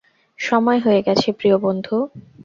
সময় 0.39 0.79
হয়ে 0.79 1.01
গেছে, 1.01 1.27
প্রিয় 1.31 1.57
বন্ধু। 1.57 1.95